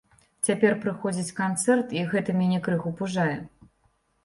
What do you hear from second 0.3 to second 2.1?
Цяпер прыходзіць канцэрт, і